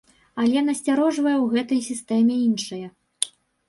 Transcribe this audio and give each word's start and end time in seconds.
Але 0.43 0.63
насцярожвае 0.69 1.35
ў 1.43 1.53
гэтай 1.53 1.81
сістэме 1.91 2.43
іншае. 2.51 2.85